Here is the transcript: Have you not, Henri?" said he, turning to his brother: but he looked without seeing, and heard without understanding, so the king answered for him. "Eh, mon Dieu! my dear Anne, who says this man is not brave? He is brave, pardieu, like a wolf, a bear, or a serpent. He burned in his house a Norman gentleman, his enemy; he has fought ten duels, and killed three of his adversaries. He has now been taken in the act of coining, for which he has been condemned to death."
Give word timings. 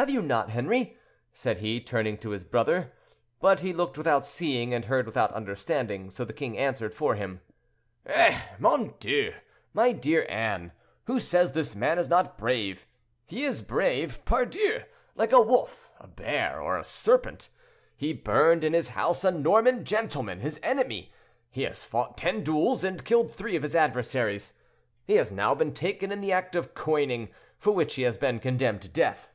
Have 0.00 0.08
you 0.08 0.22
not, 0.22 0.48
Henri?" 0.48 0.96
said 1.34 1.58
he, 1.58 1.78
turning 1.78 2.16
to 2.20 2.30
his 2.30 2.42
brother: 2.42 2.90
but 3.38 3.60
he 3.60 3.74
looked 3.74 3.98
without 3.98 4.24
seeing, 4.24 4.72
and 4.72 4.86
heard 4.86 5.04
without 5.04 5.30
understanding, 5.34 6.08
so 6.10 6.24
the 6.24 6.32
king 6.32 6.56
answered 6.56 6.94
for 6.94 7.16
him. 7.16 7.42
"Eh, 8.06 8.40
mon 8.58 8.94
Dieu! 8.98 9.34
my 9.74 9.92
dear 9.92 10.24
Anne, 10.30 10.72
who 11.04 11.20
says 11.20 11.52
this 11.52 11.76
man 11.76 11.98
is 11.98 12.08
not 12.08 12.38
brave? 12.38 12.86
He 13.26 13.44
is 13.44 13.60
brave, 13.60 14.24
pardieu, 14.24 14.84
like 15.16 15.32
a 15.32 15.40
wolf, 15.42 15.90
a 16.00 16.06
bear, 16.06 16.62
or 16.62 16.78
a 16.78 16.82
serpent. 16.84 17.50
He 17.94 18.14
burned 18.14 18.64
in 18.64 18.72
his 18.72 18.88
house 18.90 19.22
a 19.22 19.30
Norman 19.30 19.84
gentleman, 19.84 20.40
his 20.40 20.58
enemy; 20.62 21.12
he 21.50 21.64
has 21.64 21.84
fought 21.84 22.16
ten 22.16 22.42
duels, 22.42 22.84
and 22.84 23.04
killed 23.04 23.34
three 23.34 23.54
of 23.54 23.62
his 23.62 23.76
adversaries. 23.76 24.54
He 25.04 25.16
has 25.16 25.30
now 25.30 25.54
been 25.54 25.74
taken 25.74 26.10
in 26.10 26.22
the 26.22 26.32
act 26.32 26.56
of 26.56 26.72
coining, 26.72 27.28
for 27.58 27.72
which 27.72 27.96
he 27.96 28.02
has 28.04 28.16
been 28.16 28.40
condemned 28.40 28.80
to 28.80 28.88
death." 28.88 29.30